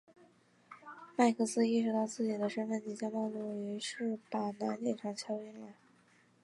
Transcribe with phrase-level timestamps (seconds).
[1.15, 5.67] 麦克斯意识到自己的身份即将暴露于是把男警察敲晕了。